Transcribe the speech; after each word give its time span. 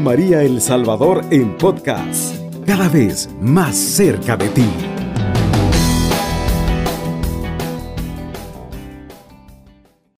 María 0.00 0.42
El 0.42 0.60
Salvador 0.60 1.22
en 1.30 1.56
podcast, 1.56 2.36
cada 2.66 2.88
vez 2.88 3.28
más 3.40 3.76
cerca 3.76 4.36
de 4.36 4.48
ti. 4.48 4.66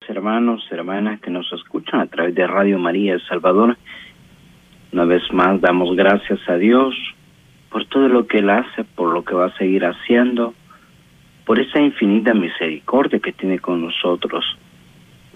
Hermanos, 0.07 0.65
hermanas 0.71 1.19
que 1.21 1.29
nos 1.29 1.51
escuchan 1.53 1.99
a 1.99 2.07
través 2.07 2.35
de 2.35 2.47
Radio 2.47 2.79
María 2.79 3.13
El 3.13 3.25
Salvador, 3.27 3.77
una 4.91 5.05
vez 5.05 5.21
más 5.31 5.59
damos 5.61 5.95
gracias 5.95 6.39
a 6.47 6.55
Dios 6.57 6.95
por 7.69 7.85
todo 7.85 8.07
lo 8.07 8.27
que 8.27 8.39
Él 8.39 8.49
hace, 8.49 8.83
por 8.83 9.13
lo 9.13 9.23
que 9.23 9.35
va 9.35 9.47
a 9.47 9.57
seguir 9.57 9.85
haciendo, 9.85 10.53
por 11.45 11.59
esa 11.59 11.79
infinita 11.79 12.33
misericordia 12.33 13.19
que 13.19 13.33
tiene 13.33 13.59
con 13.59 13.81
nosotros. 13.81 14.45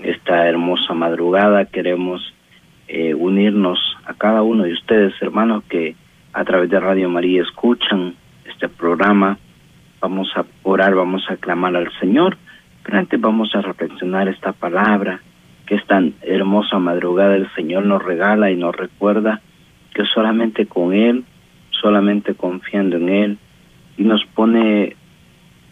Esta 0.02 0.48
hermosa 0.48 0.94
madrugada 0.94 1.66
queremos 1.66 2.21
eh, 2.88 3.13
unirnos 3.13 3.91
a 4.11 4.13
cada 4.13 4.41
uno 4.41 4.63
de 4.63 4.73
ustedes, 4.73 5.13
hermanos, 5.21 5.63
que 5.70 5.95
a 6.33 6.43
través 6.43 6.70
de 6.70 6.79
Radio 6.79 7.09
María 7.09 7.43
escuchan 7.43 8.15
este 8.45 8.67
programa. 8.67 9.37
Vamos 10.01 10.29
a 10.35 10.45
orar, 10.63 10.95
vamos 10.95 11.23
a 11.29 11.37
clamar 11.37 11.77
al 11.77 11.89
Señor, 11.99 12.37
pero 12.84 12.97
antes 12.97 13.20
vamos 13.20 13.55
a 13.55 13.61
reflexionar 13.61 14.27
esta 14.27 14.51
palabra 14.51 15.21
que 15.65 15.75
es 15.75 15.85
tan 15.87 16.13
hermosa 16.23 16.77
madrugada. 16.77 17.35
El 17.35 17.49
Señor 17.55 17.85
nos 17.85 18.03
regala 18.03 18.51
y 18.51 18.57
nos 18.57 18.75
recuerda 18.75 19.39
que 19.93 20.03
solamente 20.05 20.65
con 20.65 20.93
Él, 20.93 21.23
solamente 21.70 22.35
confiando 22.35 22.98
en 22.98 23.09
Él, 23.09 23.37
y 23.98 24.03
nos 24.03 24.25
pone 24.25 24.98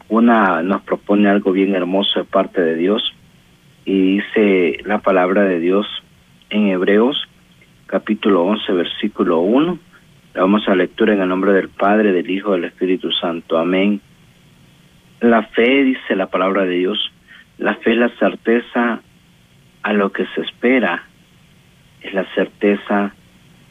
una, 0.07 0.61
nos 0.61 0.81
propone 0.83 1.27
algo 1.27 1.51
bien 1.51 1.75
hermoso 1.75 2.19
de 2.19 2.25
parte 2.25 2.61
de 2.61 2.75
Dios, 2.75 3.03
y 3.83 4.17
dice 4.17 4.77
la 4.85 4.99
palabra 4.99 5.43
de 5.43 5.59
Dios 5.59 5.85
en 6.49 6.67
Hebreos 6.67 7.28
capítulo 7.89 8.43
11 8.43 8.71
versículo 8.73 9.39
1. 9.39 9.79
vamos 10.35 10.67
a 10.67 10.75
lectura 10.75 11.13
en 11.13 11.21
el 11.21 11.27
nombre 11.27 11.53
del 11.53 11.69
Padre, 11.69 12.11
del 12.11 12.29
Hijo, 12.29 12.51
del 12.51 12.65
Espíritu 12.65 13.11
Santo. 13.11 13.57
Amén. 13.57 13.99
La 15.21 15.41
fe, 15.43 15.83
dice 15.83 16.15
la 16.15 16.27
palabra 16.27 16.65
de 16.65 16.75
Dios, 16.75 17.11
la 17.57 17.73
fe 17.75 17.93
es 17.93 17.97
la 17.97 18.09
certeza 18.19 19.01
a 19.81 19.93
lo 19.93 20.11
que 20.11 20.25
se 20.35 20.41
espera, 20.41 21.03
es 22.01 22.13
la 22.13 22.25
certeza 22.35 23.15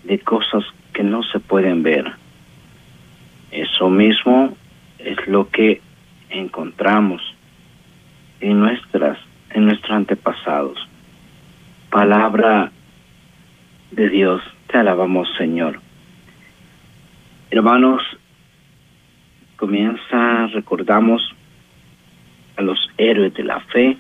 de 0.02 0.18
cosas 0.18 0.64
que 0.92 1.04
no 1.04 1.22
se 1.22 1.38
pueden 1.38 1.84
ver. 1.84 2.10
Eso 3.52 3.88
mismo 3.88 4.56
es 4.98 5.28
lo 5.28 5.48
que 5.48 5.80
encontramos 6.28 7.22
en 8.40 8.58
nuestras 8.58 9.16
en 9.50 9.64
nuestros 9.64 9.92
antepasados 9.92 10.78
palabra 11.90 12.70
de 13.90 14.08
Dios. 14.08 14.42
Te 14.68 14.78
alabamos, 14.78 15.28
Señor. 15.36 15.80
Hermanos, 17.50 18.02
comienza, 19.56 20.46
recordamos 20.48 21.22
a 22.56 22.62
los 22.62 22.78
héroes 22.98 23.34
de 23.34 23.44
la 23.44 23.60
fe, 23.60 23.96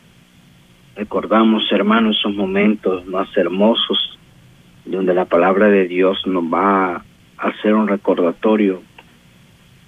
recordamos, 0.96 1.70
hermanos, 1.72 2.18
esos 2.18 2.34
momentos 2.34 3.06
más 3.06 3.28
hermosos 3.36 4.18
donde 4.84 5.14
la 5.14 5.26
palabra 5.26 5.68
de 5.68 5.86
Dios 5.86 6.26
nos 6.26 6.44
va 6.44 6.96
a 6.96 7.02
hacer 7.38 7.74
un 7.74 7.88
recordatorio 7.88 8.82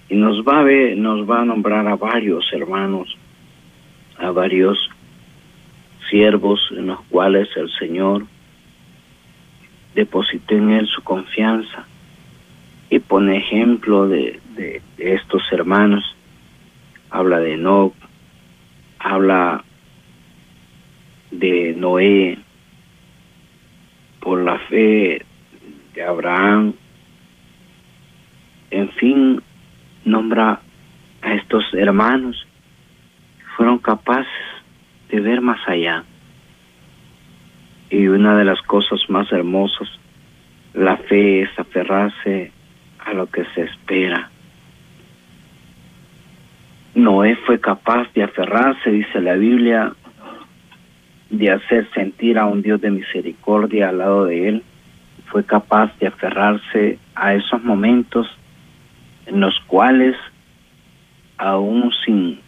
y 0.09 0.15
nos 0.15 0.43
va 0.43 0.59
a 0.59 0.63
ver, 0.63 0.97
nos 0.97 1.29
va 1.29 1.41
a 1.41 1.45
nombrar 1.45 1.87
a 1.87 1.95
varios 1.95 2.51
hermanos, 2.53 3.17
a 4.17 4.31
varios 4.31 4.77
siervos 6.09 6.59
en 6.71 6.87
los 6.87 7.01
cuales 7.03 7.49
el 7.55 7.69
Señor 7.79 8.25
depositó 9.95 10.55
en 10.55 10.71
él 10.71 10.87
su 10.87 11.03
confianza 11.03 11.85
y 12.89 12.99
pone 12.99 13.37
ejemplo 13.37 14.07
de, 14.07 14.39
de, 14.55 14.81
estos 14.97 15.43
hermanos. 15.51 16.15
Habla 17.09 17.39
de 17.39 17.53
Enoch, 17.53 17.93
habla 18.99 19.63
de 21.31 21.73
Noé, 21.77 22.37
por 24.19 24.41
la 24.43 24.57
fe 24.59 25.25
de 25.93 26.03
Abraham, 26.03 26.73
en 28.69 28.89
fin, 28.91 29.41
nombra 30.05 30.61
a 31.21 31.33
estos 31.33 31.63
hermanos, 31.73 32.47
fueron 33.55 33.77
capaces 33.79 34.31
de 35.09 35.19
ver 35.19 35.41
más 35.41 35.59
allá. 35.67 36.05
Y 37.91 38.07
una 38.07 38.37
de 38.37 38.45
las 38.45 38.61
cosas 38.61 39.01
más 39.09 39.31
hermosas, 39.31 39.87
la 40.73 40.97
fe 40.97 41.41
es 41.41 41.59
aferrarse 41.59 42.51
a 42.99 43.13
lo 43.13 43.27
que 43.27 43.43
se 43.53 43.63
espera. 43.63 44.31
Noé 46.95 47.35
fue 47.45 47.59
capaz 47.59 48.11
de 48.13 48.23
aferrarse, 48.23 48.91
dice 48.91 49.19
la 49.19 49.35
Biblia, 49.35 49.93
de 51.29 51.51
hacer 51.51 51.89
sentir 51.93 52.37
a 52.37 52.45
un 52.45 52.61
Dios 52.61 52.81
de 52.81 52.91
misericordia 52.91 53.89
al 53.89 53.97
lado 53.97 54.25
de 54.25 54.47
él. 54.49 54.63
Fue 55.27 55.45
capaz 55.45 55.91
de 55.99 56.07
aferrarse 56.07 56.97
a 57.15 57.33
esos 57.33 57.61
momentos 57.63 58.27
en 59.25 59.39
los 59.39 59.59
cuales, 59.67 60.15
aún 61.37 61.91
sin 62.05 62.39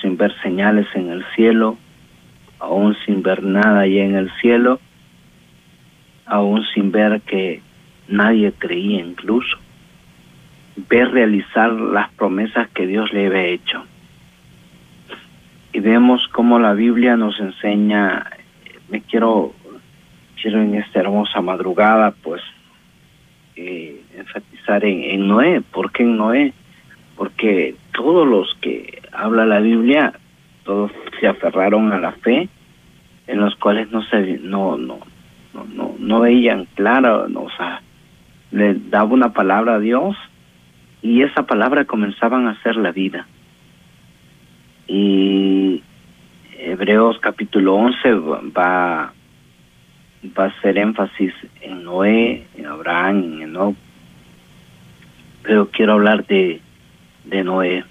sin 0.00 0.16
ver 0.16 0.32
señales 0.42 0.86
en 0.94 1.10
el 1.10 1.24
cielo, 1.34 1.76
aún 2.58 2.96
sin 3.04 3.22
ver 3.22 3.42
nada 3.42 3.80
allá 3.80 4.04
en 4.04 4.14
el 4.14 4.30
cielo, 4.40 4.80
aún 6.26 6.64
sin 6.74 6.90
ver 6.92 7.20
que 7.22 7.62
nadie 8.08 8.52
creía 8.52 9.00
incluso, 9.00 9.56
ver 10.88 11.10
realizar 11.10 11.72
las 11.72 12.10
promesas 12.12 12.68
que 12.70 12.86
Dios 12.86 13.12
le 13.12 13.26
había 13.26 13.46
hecho. 13.46 13.84
Y 15.72 15.80
vemos 15.80 16.26
cómo 16.32 16.58
la 16.58 16.74
Biblia 16.74 17.16
nos 17.16 17.38
enseña, 17.40 18.26
me 18.88 19.02
quiero, 19.02 19.52
quiero 20.40 20.62
en 20.62 20.74
esta 20.74 21.00
hermosa 21.00 21.40
madrugada, 21.40 22.12
pues, 22.22 22.42
eh, 23.56 24.00
enfatizar 24.16 24.84
en, 24.84 25.02
en 25.02 25.28
Noé. 25.28 25.60
¿Por 25.60 25.92
qué 25.92 26.04
en 26.04 26.16
Noé? 26.16 26.52
Porque 27.16 27.74
todos 27.92 28.26
los 28.26 28.54
que 28.60 29.02
habla 29.12 29.44
la 29.44 29.60
Biblia, 29.60 30.14
todos 30.68 30.92
se 31.18 31.26
aferraron 31.26 31.94
a 31.94 31.98
la 31.98 32.12
fe, 32.12 32.46
en 33.26 33.40
los 33.40 33.56
cuales 33.56 33.90
no 33.90 34.02
se 34.02 34.38
no 34.42 34.76
no 34.76 34.98
no 35.54 35.96
no, 35.98 36.20
veían 36.20 36.68
claro, 36.74 37.26
o 37.34 37.50
sea, 37.56 37.80
le 38.50 38.74
daba 38.74 39.14
una 39.14 39.32
palabra 39.32 39.76
a 39.76 39.78
Dios 39.80 40.14
y 41.00 41.22
esa 41.22 41.44
palabra 41.44 41.86
comenzaban 41.86 42.46
a 42.46 42.50
hacer 42.50 42.76
la 42.76 42.92
vida. 42.92 43.26
Y 44.86 45.82
Hebreos 46.58 47.18
capítulo 47.18 47.74
11 47.74 48.12
va 48.54 49.12
va 50.38 50.44
a 50.44 50.48
hacer 50.48 50.76
énfasis 50.76 51.32
en 51.62 51.82
Noé, 51.84 52.46
en 52.58 52.66
Abraham, 52.66 53.22
en 53.24 53.42
Enoch. 53.42 53.76
Pero 55.42 55.70
quiero 55.70 55.94
hablar 55.94 56.26
de 56.26 56.60
de 57.24 57.42
Noé. 57.42 57.84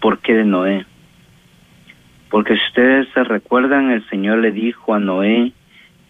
¿Por 0.00 0.18
qué 0.20 0.32
de 0.32 0.44
Noé? 0.44 0.86
Porque 2.32 2.56
si 2.56 2.62
ustedes 2.68 3.08
se 3.12 3.24
recuerdan, 3.24 3.90
el 3.90 4.08
Señor 4.08 4.38
le 4.38 4.52
dijo 4.52 4.94
a 4.94 4.98
Noé 4.98 5.52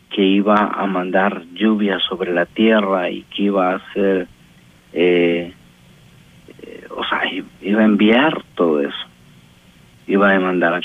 que 0.09 0.23
iba 0.23 0.55
a 0.55 0.87
mandar 0.87 1.43
lluvia 1.53 1.99
sobre 1.99 2.33
la 2.33 2.47
tierra 2.47 3.11
y 3.11 3.23
que 3.23 3.43
iba 3.43 3.73
a 3.73 3.77
hacer, 3.79 4.29
eh, 4.93 5.53
eh, 6.63 6.87
o 6.91 7.03
sea, 7.03 7.23
iba 7.61 7.81
a 7.81 7.85
enviar 7.85 8.41
todo 8.55 8.83
eso. 8.83 9.05
Iba 10.07 10.33
a 10.33 10.39
mandar 10.39 10.85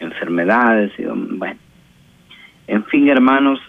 enfermedades, 0.00 0.92
y, 0.98 1.04
bueno. 1.04 1.58
En 2.66 2.84
fin, 2.84 3.08
hermanos, 3.08 3.60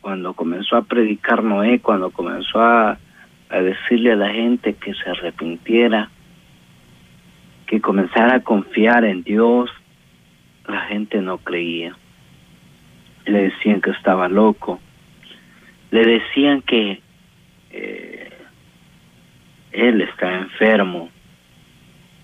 cuando 0.00 0.34
comenzó 0.34 0.78
a 0.78 0.82
predicar 0.82 1.44
Noé, 1.44 1.78
cuando 1.78 2.10
comenzó 2.10 2.60
a, 2.60 2.98
a 3.50 3.60
decirle 3.60 4.14
a 4.14 4.16
la 4.16 4.30
gente 4.30 4.74
que 4.74 4.94
se 4.94 5.10
arrepintiera, 5.10 6.10
que 7.68 7.80
comenzara 7.80 8.38
a 8.38 8.42
confiar 8.42 9.04
en 9.04 9.22
Dios, 9.22 9.70
la 10.68 10.82
gente 10.82 11.20
no 11.20 11.38
creía. 11.38 11.96
Le 13.24 13.42
decían 13.50 13.80
que 13.80 13.90
estaba 13.90 14.28
loco. 14.28 14.80
Le 15.90 16.04
decían 16.04 16.62
que 16.62 17.00
eh, 17.70 18.30
él 19.72 20.00
estaba 20.00 20.38
enfermo, 20.38 21.10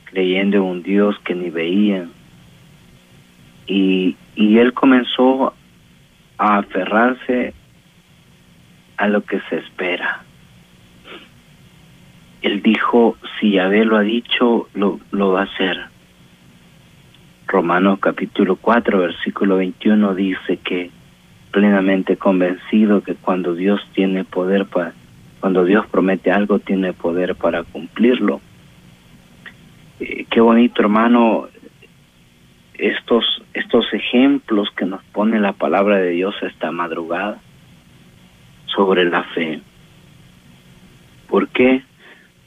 creyendo 0.04 0.58
en 0.58 0.62
un 0.62 0.82
Dios 0.82 1.18
que 1.24 1.34
ni 1.34 1.50
veían. 1.50 2.12
Y, 3.66 4.16
y 4.34 4.58
él 4.58 4.72
comenzó 4.72 5.54
a 6.38 6.58
aferrarse 6.58 7.54
a 8.96 9.08
lo 9.08 9.24
que 9.24 9.40
se 9.48 9.56
espera 9.58 10.24
él 12.42 12.60
dijo, 12.60 13.16
si 13.38 13.52
Yahvé 13.52 13.84
lo 13.84 13.96
ha 13.96 14.02
dicho, 14.02 14.68
lo, 14.74 15.00
lo 15.12 15.32
va 15.32 15.42
a 15.42 15.44
hacer. 15.44 15.80
Romanos 17.52 17.98
capítulo 18.00 18.56
4, 18.56 18.98
versículo 18.98 19.56
21 19.58 20.14
dice 20.14 20.56
que 20.56 20.90
plenamente 21.50 22.16
convencido 22.16 23.02
que 23.02 23.14
cuando 23.14 23.54
Dios 23.54 23.78
tiene 23.92 24.24
poder 24.24 24.64
para, 24.64 24.94
cuando 25.38 25.66
Dios 25.66 25.86
promete 25.88 26.32
algo, 26.32 26.60
tiene 26.60 26.94
poder 26.94 27.34
para 27.34 27.62
cumplirlo. 27.62 28.40
Eh, 30.00 30.24
qué 30.30 30.40
bonito, 30.40 30.80
hermano, 30.80 31.48
estos, 32.72 33.42
estos 33.52 33.84
ejemplos 33.92 34.70
que 34.74 34.86
nos 34.86 35.04
pone 35.12 35.38
la 35.38 35.52
palabra 35.52 35.98
de 35.98 36.08
Dios 36.12 36.34
esta 36.40 36.72
madrugada 36.72 37.38
sobre 38.64 39.04
la 39.04 39.24
fe. 39.24 39.60
¿Por 41.28 41.48
qué? 41.48 41.82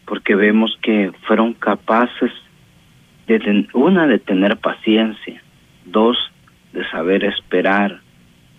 Porque 0.08 0.34
vemos 0.34 0.76
que 0.82 1.12
fueron 1.28 1.54
capaces 1.54 2.32
de, 3.28 3.68
una, 3.74 4.08
de 4.08 4.20
tener 4.20 4.58
paciencia, 4.58 5.42
dos, 5.86 6.18
de 6.74 6.88
saber 6.90 7.24
esperar 7.24 8.02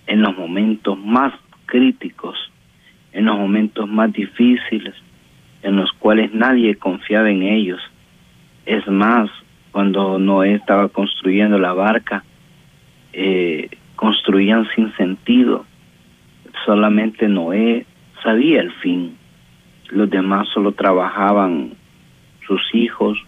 en 0.07 0.23
los 0.23 0.37
momentos 0.37 0.99
más 0.99 1.33
críticos, 1.67 2.37
en 3.13 3.27
los 3.27 3.37
momentos 3.37 3.89
más 3.89 4.13
difíciles, 4.13 4.95
en 5.63 5.77
los 5.77 5.93
cuales 5.93 6.33
nadie 6.33 6.77
confiaba 6.77 7.31
en 7.31 7.43
ellos. 7.43 7.81
Es 8.65 8.87
más, 8.89 9.31
cuando 9.73 10.19
Noé 10.19 10.55
estaba 10.55 10.89
construyendo 10.89 11.59
la 11.59 11.73
barca, 11.73 12.25
eh, 13.13 13.69
construían 13.97 14.69
sin 14.75 14.95
sentido. 14.97 15.65
Solamente 16.65 17.29
Noé 17.29 17.87
sabía 18.23 18.61
el 18.61 18.73
fin. 18.73 19.17
Los 19.89 20.11
demás 20.11 20.49
solo 20.53 20.73
trabajaban 20.73 21.75
sus 22.47 22.63
hijos, 22.75 23.19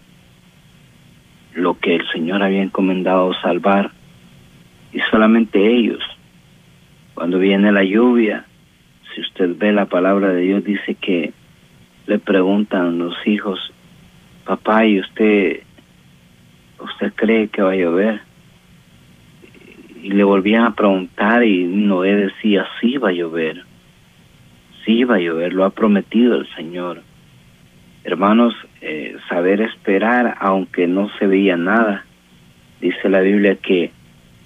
lo 1.59 1.77
que 1.77 1.95
el 1.95 2.07
Señor 2.11 2.43
había 2.43 2.63
encomendado 2.63 3.33
salvar, 3.41 3.91
y 4.91 4.99
solamente 5.11 5.59
ellos. 5.65 6.03
Cuando 7.13 7.37
viene 7.37 7.71
la 7.71 7.83
lluvia, 7.83 8.45
si 9.13 9.21
usted 9.21 9.55
ve 9.57 9.71
la 9.71 9.85
palabra 9.85 10.29
de 10.29 10.41
Dios, 10.41 10.63
dice 10.63 10.95
que 10.95 11.33
le 12.07 12.19
preguntan 12.19 12.97
los 12.97 13.15
hijos, 13.27 13.71
papá, 14.45 14.85
¿y 14.85 14.99
usted 14.99 15.61
¿usted 16.79 17.13
cree 17.15 17.47
que 17.49 17.61
va 17.61 17.71
a 17.71 17.75
llover? 17.75 18.21
Y 20.01 20.11
le 20.11 20.23
volvían 20.23 20.63
a 20.63 20.75
preguntar 20.75 21.43
y 21.43 21.65
Noé 21.65 22.15
decía, 22.15 22.65
sí 22.79 22.97
va 22.97 23.09
a 23.09 23.13
llover, 23.13 23.63
sí 24.85 25.03
va 25.03 25.15
a 25.15 25.19
llover, 25.19 25.53
lo 25.53 25.65
ha 25.65 25.71
prometido 25.71 26.35
el 26.35 26.47
Señor. 26.55 27.03
Hermanos, 28.09 28.55
eh, 28.81 29.15
saber 29.29 29.61
esperar 29.61 30.35
aunque 30.39 30.87
no 30.87 31.09
se 31.19 31.27
veía 31.27 31.55
nada. 31.57 32.05
Dice 32.81 33.07
la 33.07 33.19
Biblia 33.19 33.55
que 33.57 33.91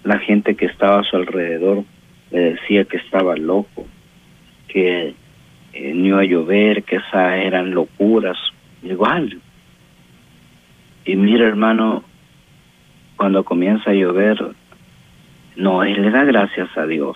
la 0.04 0.20
gente 0.20 0.56
que 0.56 0.66
estaba 0.66 1.00
a 1.00 1.04
su 1.04 1.16
alrededor 1.16 1.86
le 2.32 2.40
decía 2.56 2.84
que 2.84 2.98
estaba 2.98 3.38
loco, 3.38 3.88
que 4.68 5.14
eh, 5.72 5.94
no 5.94 6.06
iba 6.08 6.20
a 6.20 6.26
llover, 6.26 6.84
que 6.84 6.98
esas 6.98 7.38
eran 7.38 7.72
locuras. 7.72 8.38
Igual. 8.84 9.40
Y 11.06 11.16
mira, 11.16 11.48
hermano, 11.48 12.04
cuando 13.16 13.46
comienza 13.46 13.92
a 13.92 13.94
llover, 13.94 14.46
no, 15.56 15.84
él 15.84 16.02
le 16.02 16.12
da 16.12 16.26
gracias 16.26 16.68
a 16.78 16.86
Dios. 16.86 17.16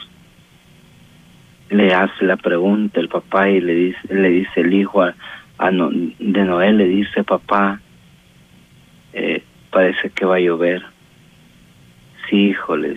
Le 1.71 1.93
hace 1.93 2.23
la 2.23 2.37
pregunta 2.37 3.01
el 3.01 3.09
papá 3.09 3.49
y 3.49 3.59
le 3.59 3.75
dice, 3.75 4.13
le 4.13 4.29
dice 4.29 4.61
el 4.61 4.73
hijo 4.73 5.03
a, 5.03 5.13
de 5.59 6.43
Noé, 6.43 6.73
le 6.73 6.85
dice, 6.85 7.23
papá, 7.23 7.81
eh, 9.13 9.43
parece 9.71 10.09
que 10.11 10.25
va 10.25 10.35
a 10.35 10.39
llover. 10.39 10.83
Sí, 12.29 12.49
hijo, 12.49 12.77
le 12.77 12.95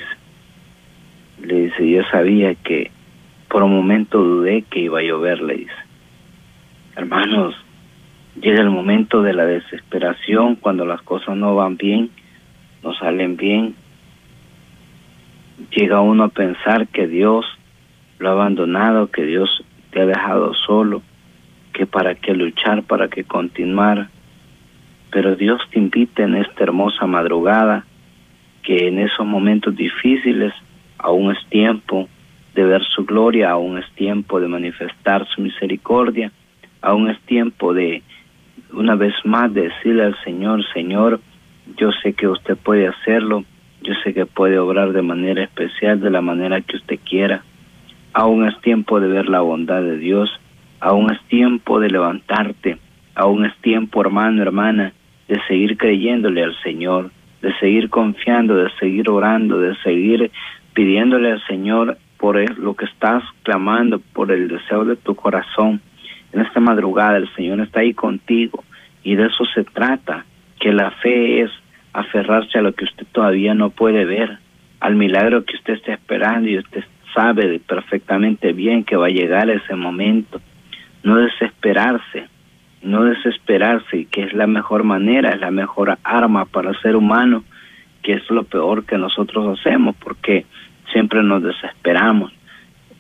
dice. 1.43 1.91
yo 1.91 2.03
sabía 2.11 2.55
que 2.55 2.91
por 3.49 3.63
un 3.63 3.75
momento 3.75 4.23
dudé 4.23 4.63
que 4.63 4.81
iba 4.81 5.01
a 5.01 5.03
llover, 5.03 5.41
le 5.43 5.57
dice. 5.57 5.73
Hermanos, 6.97 7.55
llega 8.41 8.61
el 8.61 8.71
momento 8.71 9.23
de 9.23 9.33
la 9.33 9.47
desesperación 9.47 10.57
cuando 10.57 10.85
las 10.85 11.03
cosas 11.03 11.37
no 11.37 11.55
van 11.55 11.77
bien 11.77 12.11
no 12.83 12.95
salen 12.95 13.37
bien, 13.37 13.75
llega 15.71 16.01
uno 16.01 16.25
a 16.25 16.29
pensar 16.29 16.89
que 16.89 17.07
Dios 17.07 17.45
lo 18.19 18.31
ha 18.31 18.33
abandonado, 18.33 19.11
que 19.11 19.25
Dios 19.25 19.65
te 19.91 20.01
ha 20.01 20.07
dejado 20.07 20.55
solo, 20.55 21.03
que 21.73 21.87
para 21.87 22.15
qué 22.15 22.35
luchar, 22.35 22.83
para 22.83 23.09
qué 23.09 23.25
continuar. 23.25 24.09
Pero 25.11 25.37
Dios 25.37 25.61
te 25.71 25.79
invita 25.79 26.23
en 26.23 26.37
esta 26.37 26.65
hermosa 26.65 27.07
madrugada, 27.07 27.85
que 28.63 28.89
en 28.89 28.99
esos 28.99 29.27
momentos 29.27 29.75
difíciles 29.75 30.53
aún 30.99 31.33
es 31.33 31.39
tiempo 31.49 32.09
de 32.55 32.65
ver 32.65 32.83
su 32.85 33.05
gloria, 33.05 33.51
aún 33.51 33.79
es 33.79 33.91
tiempo 33.93 34.41
de 34.41 34.49
manifestar 34.49 35.27
su 35.29 35.41
misericordia, 35.41 36.33
aún 36.83 37.09
es 37.09 37.21
tiempo 37.23 37.73
de 37.73 38.03
una 38.73 38.95
vez 38.95 39.15
más 39.25 39.53
decirle 39.53 40.05
al 40.05 40.17
Señor, 40.23 40.65
Señor, 40.73 41.21
yo 41.77 41.91
sé 42.03 42.13
que 42.13 42.29
usted 42.29 42.57
puede 42.57 42.89
hacerlo, 42.89 43.45
yo 43.83 43.95
sé 44.05 44.13
que 44.13 44.27
puede 44.27 44.59
obrar 44.59 44.93
de 44.93 45.03
manera 45.03 45.43
especial, 45.43 46.01
de 46.01 46.11
la 46.11 46.21
manera 46.21 46.61
que 46.61 46.77
usted 46.77 46.99
quiera. 47.09 47.43
Aún 48.13 48.47
es 48.47 48.61
tiempo 48.61 49.01
de 49.01 49.09
ver 49.09 49.29
la 49.29 49.41
bondad 49.41 49.83
de 49.83 49.97
Dios, 49.99 50.31
aún 50.81 51.13
es 51.13 51.21
tiempo 51.29 51.79
de 51.79 51.91
levantarte, 51.91 52.79
aún 53.15 53.45
es 53.45 53.57
tiempo, 53.59 54.01
hermano, 54.01 54.43
hermana, 54.43 54.93
de 55.29 55.41
seguir 55.47 55.77
creyéndole 55.77 56.43
al 56.43 56.57
Señor, 56.63 57.11
de 57.43 57.55
seguir 57.59 57.89
confiando, 57.91 58.57
de 58.57 58.71
seguir 58.81 59.09
orando, 59.09 59.61
de 59.61 59.77
seguir 59.77 60.31
pidiéndole 60.75 61.33
al 61.33 61.47
Señor 61.47 61.99
por 62.19 62.37
lo 62.59 62.75
que 62.75 62.85
estás 62.87 63.23
clamando, 63.43 64.01
por 64.13 64.31
el 64.33 64.49
deseo 64.49 64.85
de 64.85 64.97
tu 64.97 65.15
corazón. 65.15 65.81
En 66.33 66.41
esta 66.41 66.61
madrugada 66.61 67.17
el 67.17 67.33
Señor 67.35 67.61
está 67.61 67.81
ahí 67.81 67.95
contigo 67.95 68.65
y 69.03 69.15
de 69.15 69.27
eso 69.27 69.45
se 69.55 69.65
trata, 69.65 70.25
que 70.59 70.73
la 70.73 70.91
fe 70.91 71.43
es 71.43 71.51
aferrarse 71.93 72.59
a 72.59 72.63
lo 72.63 72.73
que 72.73 72.85
usted 72.85 73.07
todavía 73.13 73.55
no 73.55 73.71
puede 73.71 74.05
ver, 74.05 74.39
al 74.81 74.95
milagro 74.97 75.45
que 75.45 75.57
usted 75.57 75.75
está 75.75 75.95
esperando 75.95 76.49
y 76.49 76.59
usted 76.59 76.85
sabe 77.15 77.59
perfectamente 77.61 78.53
bien 78.53 78.85
que 78.85 78.97
va 78.97 79.07
a 79.07 79.11
llegar 79.11 79.51
ese 79.51 79.75
momento. 79.75 80.41
No 81.03 81.17
desesperarse, 81.17 82.29
no 82.83 83.05
desesperarse, 83.05 84.07
que 84.07 84.23
es 84.23 84.33
la 84.33 84.47
mejor 84.47 84.85
manera, 84.85 85.31
es 85.31 85.41
la 85.41 85.51
mejor 85.51 85.99
arma 86.03 86.45
para 86.45 86.71
el 86.71 86.81
ser 86.81 86.97
humano, 86.97 87.45
que 88.03 88.13
es 88.15 88.31
lo 88.31 88.45
peor 88.45 88.85
que 88.85 88.99
nosotros 88.99 89.59
hacemos, 89.59 89.97
porque 89.97 90.47
siempre 90.93 91.23
nos 91.23 91.43
desesperamos. 91.43 92.33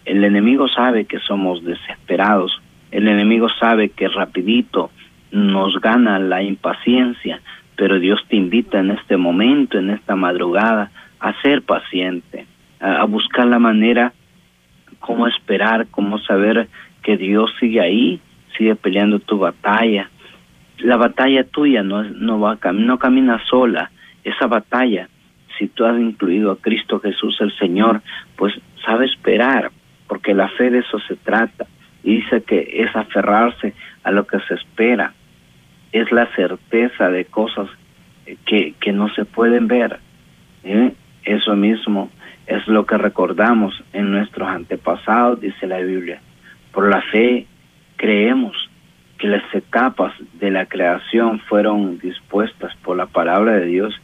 El 0.04 0.24
enemigo 0.24 0.68
sabe 0.68 1.04
que 1.04 1.18
somos 1.20 1.62
desesperados, 1.64 2.60
el 2.90 3.06
enemigo 3.06 3.48
sabe 3.60 3.90
que 3.90 4.08
rapidito 4.08 4.90
nos 5.30 5.80
gana 5.80 6.18
la 6.18 6.42
impaciencia, 6.42 7.40
pero 7.76 7.98
Dios 7.98 8.20
te 8.28 8.36
invita 8.36 8.80
en 8.80 8.90
este 8.90 9.16
momento, 9.16 9.78
en 9.78 9.90
esta 9.90 10.16
madrugada, 10.16 10.90
a 11.20 11.40
ser 11.42 11.62
paciente, 11.62 12.46
a, 12.80 13.04
buscar 13.04 13.46
la 13.46 13.58
manera 13.58 14.12
cómo 14.98 15.26
esperar, 15.26 15.86
cómo 15.90 16.18
saber 16.18 16.68
que 17.02 17.16
Dios 17.16 17.50
sigue 17.58 17.80
ahí, 17.80 18.20
sigue 18.56 18.74
peleando 18.76 19.18
tu 19.20 19.38
batalla. 19.38 20.10
La 20.78 20.96
batalla 20.96 21.44
tuya 21.44 21.82
no, 21.82 22.02
no, 22.04 22.40
va, 22.40 22.58
no 22.72 22.98
camina 22.98 23.42
sola, 23.46 23.90
esa 24.24 24.46
batalla, 24.46 25.08
si 25.58 25.68
tú 25.68 25.84
has 25.84 25.98
incluido 25.98 26.52
a 26.52 26.56
Cristo 26.56 27.00
Jesús 27.00 27.36
el 27.40 27.54
Señor, 27.58 28.02
pues 28.36 28.54
sabe 28.84 29.06
esperar, 29.06 29.70
porque 30.08 30.34
la 30.34 30.48
fe 30.48 30.70
de 30.70 30.78
eso 30.78 30.98
se 31.00 31.16
trata. 31.16 31.66
Y 32.02 32.16
dice 32.16 32.42
que 32.42 32.82
es 32.82 32.96
aferrarse 32.96 33.74
a 34.02 34.10
lo 34.10 34.26
que 34.26 34.38
se 34.40 34.54
espera 34.54 35.12
es 35.92 36.10
la 36.12 36.26
certeza 36.34 37.10
de 37.10 37.24
cosas 37.24 37.68
que, 38.46 38.74
que 38.80 38.92
no 38.92 39.12
se 39.14 39.24
pueden 39.24 39.66
ver. 39.66 39.98
¿eh? 40.64 40.92
Eso 41.24 41.54
mismo 41.56 42.10
es 42.46 42.66
lo 42.66 42.86
que 42.86 42.96
recordamos 42.96 43.74
en 43.92 44.10
nuestros 44.10 44.48
antepasados, 44.48 45.40
dice 45.40 45.66
la 45.66 45.78
Biblia. 45.78 46.20
Por 46.72 46.88
la 46.88 47.02
fe 47.02 47.46
creemos 47.96 48.56
que 49.18 49.28
las 49.28 49.42
etapas 49.54 50.14
de 50.34 50.50
la 50.50 50.66
creación 50.66 51.40
fueron 51.40 51.98
dispuestas 51.98 52.74
por 52.76 52.96
la 52.96 53.06
palabra 53.06 53.56
de 53.56 53.66
Dios 53.66 54.00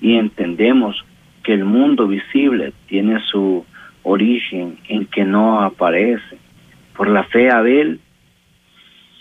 y 0.00 0.16
entendemos 0.16 1.04
que 1.44 1.54
el 1.54 1.64
mundo 1.64 2.08
visible 2.08 2.72
tiene 2.88 3.20
su 3.26 3.64
origen 4.02 4.78
en 4.88 5.06
que 5.06 5.24
no 5.24 5.60
aparece. 5.60 6.38
Por 6.96 7.08
la 7.08 7.24
fe 7.24 7.50
Abel 7.50 8.00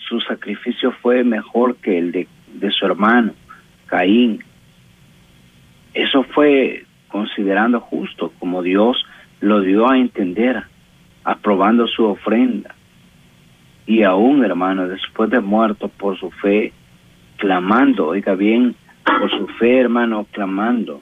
su 0.08 0.22
sacrificio 0.22 0.92
fue 1.02 1.24
mejor 1.24 1.76
que 1.78 1.98
el 1.98 2.12
de, 2.12 2.72
su 2.72 2.86
hermano, 2.86 3.34
Caín. 3.88 4.44
Eso 5.94 6.24
fue 6.24 6.86
considerando 7.10 7.82
justo, 7.82 8.32
como 8.40 8.62
Dios 8.62 9.06
lo 9.42 9.62
dio 9.62 9.90
a 9.90 9.98
entender, 9.98 10.64
aprobando 11.24 11.88
su 11.88 12.06
ofrenda. 12.06 12.74
Y 13.88 14.04
aún, 14.04 14.44
hermano, 14.44 14.88
después 14.90 15.30
de 15.30 15.40
muerto 15.40 15.88
por 15.88 16.20
su 16.20 16.30
fe, 16.30 16.74
clamando, 17.38 18.08
oiga 18.08 18.36
bien, 18.36 18.76
por 19.06 19.32
su 19.32 19.48
fe, 19.60 19.80
hermano, 19.80 20.28
clamando, 20.32 21.02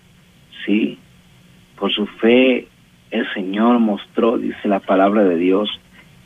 sí, 0.66 1.00
por 1.80 1.92
su 1.92 2.06
fe, 2.06 2.68
el 3.10 3.34
Señor 3.34 3.80
mostró, 3.80 4.38
dice 4.38 4.68
la 4.68 4.80
palabra 4.80 5.24
de 5.24 5.38
Dios, 5.38 5.68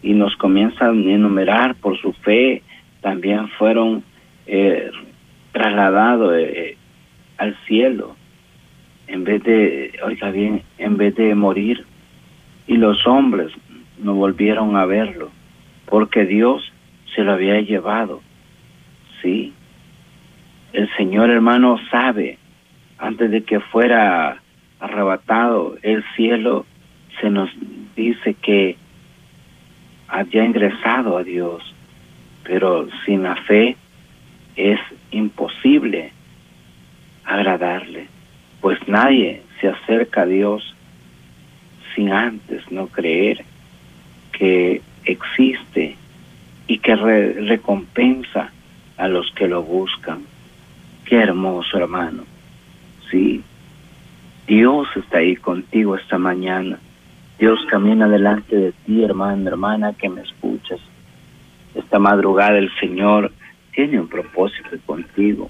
y 0.01 0.13
nos 0.13 0.35
comienza 0.35 0.87
a 0.87 0.89
enumerar 0.89 1.75
por 1.75 1.97
su 1.97 2.11
fe, 2.11 2.61
también 3.01 3.47
fueron 3.57 4.03
eh, 4.45 4.91
trasladados 5.53 6.33
eh, 6.37 6.77
al 7.37 7.55
cielo, 7.67 8.17
en 9.07 9.23
vez 9.23 9.43
de, 9.43 9.93
oiga 10.03 10.29
bien, 10.29 10.63
en 10.77 10.97
vez 10.97 11.15
de 11.15 11.33
morir, 11.35 11.85
y 12.67 12.75
los 12.75 13.07
hombres 13.07 13.51
no 13.97 14.13
volvieron 14.15 14.75
a 14.75 14.85
verlo, 14.85 15.31
porque 15.89 16.25
Dios 16.25 16.71
se 17.15 17.23
lo 17.23 17.33
había 17.33 17.59
llevado. 17.61 18.21
Sí, 19.21 19.53
el 20.71 20.87
Señor 20.95 21.31
hermano 21.31 21.79
sabe, 21.89 22.37
antes 22.99 23.31
de 23.31 23.43
que 23.43 23.59
fuera 23.59 24.37
arrebatado 24.79 25.77
el 25.81 26.03
cielo, 26.15 26.65
se 27.19 27.29
nos 27.29 27.49
dice 27.95 28.35
que 28.35 28.77
había 30.07 30.45
ingresado 30.45 31.17
a 31.17 31.23
Dios, 31.23 31.73
pero 32.43 32.87
sin 33.05 33.23
la 33.23 33.35
fe 33.35 33.75
es 34.55 34.79
imposible 35.11 36.11
agradarle, 37.25 38.07
pues 38.61 38.79
nadie 38.87 39.41
se 39.59 39.69
acerca 39.69 40.21
a 40.21 40.25
Dios 40.25 40.75
sin 41.95 42.11
antes 42.11 42.71
no 42.71 42.87
creer 42.87 43.43
que 44.31 44.81
existe 45.11 45.95
y 46.67 46.79
que 46.79 46.95
recompensa 46.95 48.51
a 48.97 49.07
los 49.07 49.31
que 49.31 49.47
lo 49.47 49.63
buscan. 49.63 50.23
Qué 51.05 51.15
hermoso 51.15 51.77
hermano. 51.77 52.23
Sí, 53.09 53.41
Dios 54.47 54.87
está 54.95 55.19
ahí 55.19 55.35
contigo 55.35 55.95
esta 55.95 56.17
mañana. 56.17 56.79
Dios 57.39 57.59
camina 57.69 58.07
delante 58.07 58.55
de 58.55 58.71
ti, 58.85 59.03
hermano, 59.03 59.47
hermana, 59.47 59.93
que 59.93 60.09
me 60.09 60.21
escuchas. 60.21 60.79
Esta 61.73 61.99
madrugada 61.99 62.57
el 62.57 62.69
Señor 62.79 63.31
tiene 63.73 63.99
un 63.99 64.07
propósito 64.07 64.69
contigo. 64.85 65.49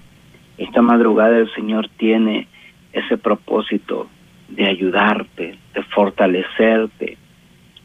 Esta 0.58 0.82
madrugada 0.82 1.38
el 1.38 1.52
Señor 1.54 1.90
tiene 1.98 2.48
ese 2.94 3.18
propósito 3.18 4.08
de 4.50 4.68
ayudarte, 4.68 5.58
de 5.74 5.84
fortalecerte. 5.84 7.18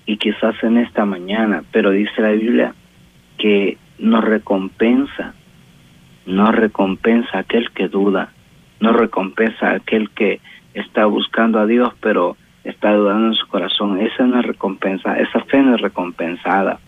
Y 0.06 0.18
quizás 0.18 0.54
en 0.62 0.78
esta 0.78 1.04
mañana, 1.04 1.62
pero 1.72 1.90
dice 1.90 2.20
la 2.20 2.32
Biblia 2.32 2.74
que 3.38 3.78
no 3.98 4.20
recompensa, 4.20 5.34
no 6.26 6.52
recompensa 6.52 7.38
aquel 7.38 7.70
que 7.70 7.88
duda, 7.88 8.32
no 8.80 8.92
recompensa 8.92 9.70
aquel 9.70 10.10
que 10.10 10.40
está 10.74 11.06
buscando 11.06 11.58
a 11.58 11.66
Dios, 11.66 11.92
pero 12.00 12.36
está 12.64 12.92
dudando 12.92 13.28
en 13.28 13.34
su 13.34 13.46
corazón. 13.46 14.00
Esa 14.00 14.24
no 14.24 14.40
es 14.40 14.46
recompensa, 14.46 15.18
esa 15.18 15.40
fe 15.44 15.62
no 15.62 15.76
es 15.76 15.80
recompensada. 15.80 16.80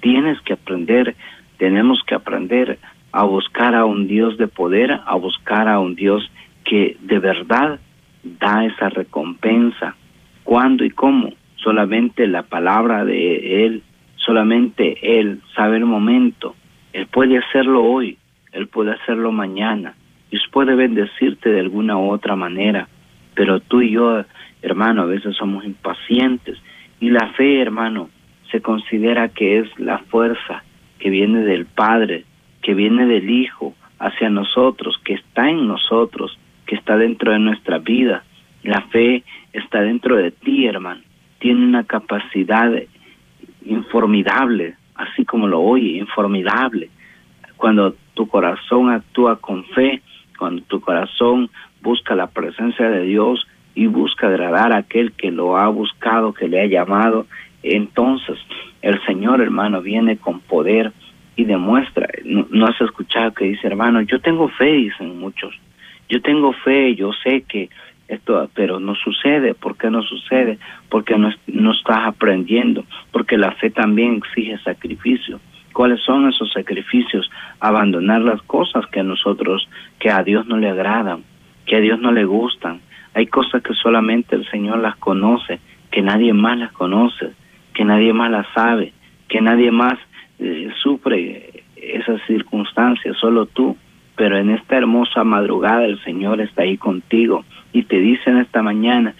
Tienes 0.00 0.40
que 0.42 0.54
aprender, 0.54 1.16
tenemos 1.58 2.02
que 2.06 2.14
aprender 2.14 2.78
a 3.12 3.24
buscar 3.24 3.74
a 3.74 3.84
un 3.84 4.06
Dios 4.06 4.36
de 4.38 4.48
poder, 4.48 5.00
a 5.04 5.14
buscar 5.16 5.68
a 5.68 5.80
un 5.80 5.94
Dios 5.94 6.30
que 6.64 6.96
de 7.00 7.18
verdad 7.18 7.78
da 8.22 8.64
esa 8.64 8.88
recompensa. 8.88 9.94
¿Cuándo 10.44 10.84
y 10.84 10.90
cómo? 10.90 11.32
Solamente 11.58 12.26
la 12.26 12.42
palabra 12.42 13.04
de 13.04 13.66
Él, 13.66 13.82
solamente 14.16 15.20
Él 15.20 15.40
sabe 15.54 15.76
el 15.76 15.84
momento. 15.84 16.54
Él 16.92 17.06
puede 17.06 17.38
hacerlo 17.38 17.84
hoy, 17.84 18.18
Él 18.52 18.66
puede 18.68 18.92
hacerlo 18.92 19.32
mañana. 19.32 19.94
Dios 20.30 20.44
puede 20.52 20.74
bendecirte 20.74 21.50
de 21.50 21.60
alguna 21.60 21.96
u 21.96 22.10
otra 22.10 22.36
manera, 22.36 22.88
pero 23.34 23.60
tú 23.60 23.80
y 23.80 23.92
yo, 23.92 24.24
hermano, 24.62 25.02
a 25.02 25.06
veces 25.06 25.36
somos 25.36 25.64
impacientes. 25.64 26.58
Y 27.00 27.10
la 27.10 27.28
fe, 27.28 27.60
hermano, 27.60 28.10
se 28.50 28.60
considera 28.60 29.28
que 29.28 29.58
es 29.58 29.78
la 29.78 29.98
fuerza 29.98 30.64
que 30.98 31.10
viene 31.10 31.40
del 31.44 31.66
Padre, 31.66 32.24
que 32.62 32.74
viene 32.74 33.06
del 33.06 33.30
Hijo 33.30 33.74
hacia 33.98 34.28
nosotros, 34.28 35.00
que 35.04 35.14
está 35.14 35.48
en 35.48 35.66
nosotros, 35.66 36.38
que 36.66 36.74
está 36.74 36.96
dentro 36.96 37.32
de 37.32 37.38
nuestra 37.38 37.78
vida. 37.78 38.24
La 38.62 38.82
fe 38.82 39.22
está 39.52 39.80
dentro 39.80 40.16
de 40.16 40.30
ti, 40.30 40.66
hermano. 40.66 41.00
Tiene 41.38 41.64
una 41.64 41.84
capacidad 41.84 42.70
informidable, 43.64 44.74
así 44.94 45.24
como 45.24 45.46
lo 45.46 45.60
oye, 45.60 45.98
informidable. 45.98 46.90
Cuando 47.56 47.94
tu 48.14 48.28
corazón 48.28 48.90
actúa 48.90 49.36
con 49.36 49.64
fe, 49.66 50.02
cuando 50.38 50.62
tu 50.62 50.80
corazón 50.80 51.50
busca 51.82 52.14
la 52.14 52.28
presencia 52.28 52.88
de 52.88 53.02
Dios 53.02 53.46
y 53.74 53.86
busca 53.86 54.26
agradar 54.26 54.72
a 54.72 54.78
aquel 54.78 55.12
que 55.12 55.30
lo 55.30 55.56
ha 55.56 55.68
buscado, 55.68 56.32
que 56.32 56.48
le 56.48 56.60
ha 56.60 56.66
llamado, 56.66 57.26
entonces 57.62 58.38
el 58.82 59.00
Señor, 59.04 59.40
hermano, 59.40 59.82
viene 59.82 60.16
con 60.16 60.40
poder 60.40 60.92
y 61.36 61.44
demuestra. 61.44 62.08
No, 62.24 62.66
has 62.66 62.80
escuchado 62.80 63.32
que 63.32 63.46
dice, 63.46 63.66
hermano, 63.66 64.00
yo 64.02 64.20
tengo 64.20 64.48
fe, 64.48 64.72
dicen 64.72 65.18
muchos. 65.18 65.54
Yo 66.08 66.20
tengo 66.22 66.52
fe, 66.52 66.94
yo 66.94 67.12
sé 67.12 67.42
que 67.42 67.68
esto, 68.08 68.48
pero 68.54 68.80
no 68.80 68.94
sucede. 68.94 69.54
¿Por 69.54 69.76
qué 69.76 69.90
no 69.90 70.02
sucede? 70.02 70.58
Porque 70.88 71.16
no, 71.16 71.30
no 71.46 71.72
estás 71.72 72.06
aprendiendo, 72.06 72.84
porque 73.12 73.36
la 73.36 73.52
fe 73.52 73.70
también 73.70 74.16
exige 74.16 74.58
sacrificio. 74.58 75.40
¿Cuáles 75.72 76.00
son 76.02 76.28
esos 76.28 76.52
sacrificios? 76.52 77.30
Abandonar 77.60 78.22
las 78.22 78.42
cosas 78.42 78.86
que 78.86 79.00
a 79.00 79.04
nosotros, 79.04 79.68
que 80.00 80.10
a 80.10 80.22
Dios 80.22 80.46
no 80.46 80.56
le 80.56 80.68
agradan, 80.68 81.22
que 81.66 81.76
a 81.76 81.80
Dios 81.80 82.00
no 82.00 82.10
le 82.10 82.24
gustan. 82.24 82.80
Hay 83.14 83.26
cosas 83.26 83.62
que 83.62 83.74
solamente 83.74 84.34
el 84.34 84.48
Señor 84.50 84.78
las 84.78 84.96
conoce, 84.96 85.60
que 85.90 86.02
nadie 86.02 86.32
más 86.32 86.58
las 86.58 86.72
conoce, 86.72 87.32
que 87.74 87.84
nadie 87.84 88.12
más 88.12 88.30
las 88.30 88.46
sabe, 88.54 88.92
que 89.28 89.40
nadie 89.40 89.70
más 89.70 89.98
eh, 90.38 90.70
sufre 90.82 91.64
esas 91.76 92.20
circunstancias, 92.26 93.16
solo 93.18 93.46
tú. 93.46 93.76
Pero 94.18 94.36
en 94.36 94.50
esta 94.50 94.76
hermosa 94.76 95.22
madrugada 95.22 95.84
el 95.84 96.02
Señor 96.02 96.40
está 96.40 96.62
ahí 96.62 96.76
contigo 96.76 97.44
y 97.72 97.84
te 97.84 98.00
dice 98.00 98.28
en 98.28 98.38
esta 98.38 98.62
mañana, 98.62 99.14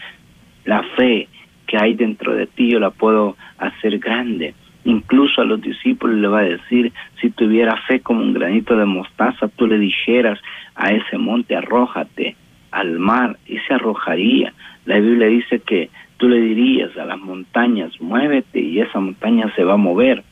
la 0.65 0.83
fe 0.97 1.29
que 1.69 1.79
hay 1.79 1.95
dentro 1.95 2.35
de 2.35 2.49
ti 2.49 2.73
yo 2.73 2.81
la 2.81 2.91
puedo 2.91 3.37
hacer 3.59 4.01
grande. 4.01 4.55
Incluso 4.85 5.41
a 5.41 5.45
los 5.45 5.61
discípulos 5.63 6.17
le 6.17 6.27
va 6.27 6.41
a 6.41 6.55
decir, 6.57 6.93
si 7.21 7.31
tuviera 7.31 7.77
fe 7.87 8.01
como 8.01 8.23
un 8.23 8.35
granito 8.35 8.77
de 8.77 8.87
mostaza, 8.87 9.47
tú 9.47 9.69
le 9.69 9.79
dijeras 9.79 10.41
a 10.75 10.91
ese 10.91 11.17
monte, 11.17 11.55
arrójate 11.55 12.35
al 12.73 12.99
mar 12.99 13.39
y 13.47 13.59
se 13.59 13.75
arrojaría. 13.75 14.53
La 14.85 14.99
Biblia 14.99 15.29
dice 15.29 15.61
que 15.61 15.91
tú 16.17 16.29
le 16.29 16.41
dirías 16.41 16.97
a 16.97 17.05
las 17.05 17.21
montañas, 17.21 17.93
muévete 18.01 18.59
y 18.59 18.81
esa 18.81 18.99
montaña 18.99 19.53
se 19.55 19.63
va 19.63 19.75
a 19.75 19.77
mover. 19.77 20.25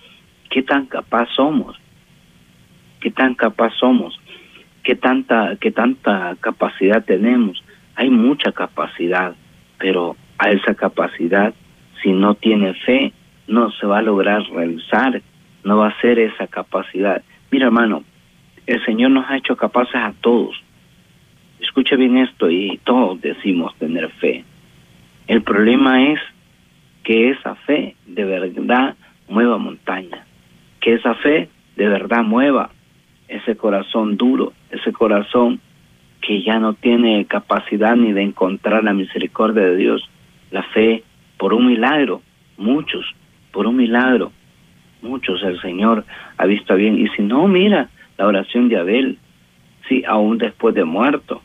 ¿Qué 0.50 0.64
tan 0.64 0.86
capaz 0.86 1.28
somos? 1.36 1.76
¿Qué 3.00 3.12
tan 3.12 3.34
capaz 3.34 3.72
somos? 3.78 4.18
¿Qué 4.86 4.94
tanta, 4.94 5.56
qué 5.60 5.72
tanta 5.72 6.36
capacidad 6.38 7.04
tenemos? 7.04 7.60
Hay 7.96 8.08
mucha 8.08 8.52
capacidad, 8.52 9.34
pero 9.78 10.14
a 10.38 10.52
esa 10.52 10.76
capacidad, 10.76 11.52
si 12.00 12.12
no 12.12 12.36
tiene 12.36 12.72
fe, 12.72 13.12
no 13.48 13.72
se 13.72 13.84
va 13.84 13.98
a 13.98 14.02
lograr 14.02 14.44
realizar, 14.44 15.20
no 15.64 15.78
va 15.78 15.88
a 15.88 16.00
ser 16.00 16.20
esa 16.20 16.46
capacidad. 16.46 17.20
Mira, 17.50 17.66
hermano, 17.66 18.04
el 18.68 18.84
Señor 18.84 19.10
nos 19.10 19.28
ha 19.28 19.38
hecho 19.38 19.56
capaces 19.56 19.96
a 19.96 20.14
todos. 20.20 20.54
Escucha 21.58 21.96
bien 21.96 22.18
esto 22.18 22.48
y 22.48 22.78
todos 22.84 23.20
decimos 23.20 23.74
tener 23.78 24.08
fe. 24.20 24.44
El 25.26 25.42
problema 25.42 26.12
es 26.12 26.20
que 27.02 27.30
esa 27.30 27.56
fe 27.56 27.96
de 28.06 28.24
verdad 28.24 28.94
mueva 29.28 29.58
montaña, 29.58 30.24
que 30.80 30.94
esa 30.94 31.16
fe 31.16 31.48
de 31.74 31.88
verdad 31.88 32.22
mueva 32.22 32.70
ese 33.28 33.56
corazón 33.56 34.16
duro, 34.16 34.52
corazón 34.92 35.60
que 36.20 36.42
ya 36.42 36.58
no 36.58 36.74
tiene 36.74 37.24
capacidad 37.26 37.96
ni 37.96 38.12
de 38.12 38.22
encontrar 38.22 38.82
la 38.82 38.92
misericordia 38.92 39.62
de 39.62 39.76
Dios, 39.76 40.08
la 40.50 40.62
fe 40.62 41.04
por 41.38 41.54
un 41.54 41.66
milagro, 41.66 42.22
muchos, 42.56 43.04
por 43.52 43.66
un 43.66 43.76
milagro, 43.76 44.32
muchos 45.02 45.42
el 45.42 45.60
Señor 45.60 46.04
ha 46.36 46.46
visto 46.46 46.74
bien. 46.74 46.98
Y 46.98 47.08
si 47.08 47.22
no, 47.22 47.46
mira 47.46 47.90
la 48.18 48.26
oración 48.26 48.68
de 48.68 48.78
Abel, 48.78 49.18
sí, 49.88 50.02
aún 50.06 50.38
después 50.38 50.74
de 50.74 50.84
muerto, 50.84 51.42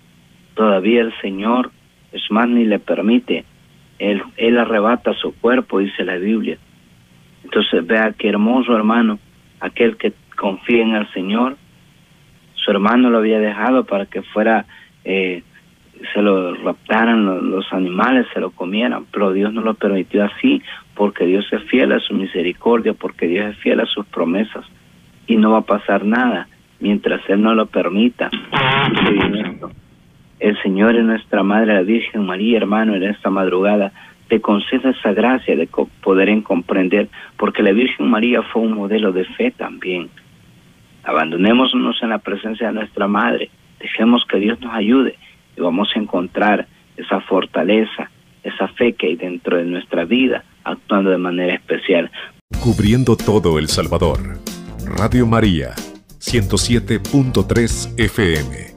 todavía 0.55 1.01
el 1.01 1.13
Señor, 1.21 1.71
es 2.11 2.23
más, 2.29 2.47
ni 2.49 2.65
le 2.65 2.79
permite, 2.79 3.45
él, 3.99 4.23
él 4.37 4.57
arrebata 4.57 5.13
su 5.13 5.33
cuerpo, 5.35 5.79
dice 5.79 6.03
la 6.03 6.15
Biblia. 6.15 6.57
Entonces 7.43 7.85
vea 7.85 8.13
qué 8.17 8.29
hermoso 8.29 8.75
hermano, 8.75 9.19
aquel 9.59 9.97
que 9.97 10.13
confía 10.35 10.81
en 10.81 10.95
el 10.95 11.11
Señor, 11.13 11.57
su 12.63 12.71
hermano 12.71 13.09
lo 13.09 13.19
había 13.19 13.39
dejado 13.39 13.85
para 13.85 14.05
que 14.05 14.21
fuera, 14.21 14.65
eh, 15.03 15.43
se 16.13 16.21
lo 16.21 16.53
raptaran 16.55 17.51
los, 17.51 17.71
animales, 17.73 18.27
se 18.33 18.39
lo 18.39 18.51
comieran, 18.51 19.05
pero 19.11 19.33
Dios 19.33 19.53
no 19.53 19.61
lo 19.61 19.73
permitió 19.73 20.23
así, 20.25 20.61
porque 20.95 21.25
Dios 21.25 21.45
es 21.51 21.63
fiel 21.63 21.91
a 21.91 21.99
su 21.99 22.13
misericordia, 22.13 22.93
porque 22.93 23.27
Dios 23.27 23.51
es 23.51 23.57
fiel 23.57 23.79
a 23.79 23.85
sus 23.85 24.05
promesas, 24.07 24.65
y 25.27 25.37
no 25.37 25.51
va 25.51 25.59
a 25.59 25.65
pasar 25.65 26.05
nada 26.05 26.47
mientras 26.79 27.21
Él 27.29 27.41
no 27.41 27.53
lo 27.53 27.67
permita. 27.67 28.29
El 30.39 30.59
Señor 30.63 30.95
es 30.95 31.03
nuestra 31.03 31.43
Madre, 31.43 31.75
la 31.75 31.83
Virgen 31.83 32.25
María, 32.25 32.57
hermano, 32.57 32.95
en 32.95 33.03
esta 33.03 33.29
madrugada 33.29 33.91
le 34.31 34.39
conceda 34.39 34.91
esa 34.91 35.11
gracia 35.11 35.55
de 35.57 35.67
poder 36.01 36.41
comprender, 36.41 37.09
porque 37.37 37.61
la 37.61 37.73
Virgen 37.73 38.09
María 38.09 38.41
fue 38.41 38.61
un 38.61 38.73
modelo 38.73 39.11
de 39.11 39.25
fe 39.25 39.51
también. 39.51 40.09
Abandonémonos 41.03 41.97
en 42.01 42.09
la 42.09 42.19
presencia 42.19 42.67
de 42.67 42.73
nuestra 42.73 43.07
Madre, 43.07 43.49
dejemos 43.79 44.23
que 44.29 44.39
Dios 44.39 44.59
nos 44.61 44.73
ayude 44.73 45.15
y 45.57 45.61
vamos 45.61 45.89
a 45.95 45.99
encontrar 45.99 46.67
esa 46.97 47.21
fortaleza, 47.21 48.09
esa 48.43 48.67
fe 48.69 48.93
que 48.93 49.07
hay 49.07 49.15
dentro 49.15 49.57
de 49.57 49.65
nuestra 49.65 50.05
vida, 50.05 50.43
actuando 50.63 51.09
de 51.09 51.17
manera 51.17 51.55
especial. 51.55 52.11
Cubriendo 52.63 53.15
todo 53.15 53.57
El 53.57 53.67
Salvador. 53.67 54.19
Radio 54.97 55.25
María, 55.25 55.71
107.3 56.19 57.99
FM. 57.99 58.70